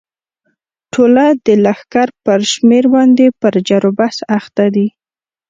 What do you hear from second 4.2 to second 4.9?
اخته دي.